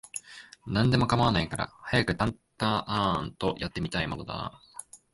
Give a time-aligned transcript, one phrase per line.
[0.65, 4.61] 何でも構わないから、早くタンタアーンと、やって見たいもんだなあ